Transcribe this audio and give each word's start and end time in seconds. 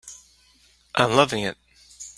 I'm 0.95 1.11
loving 1.11 1.41
it. 1.43 1.57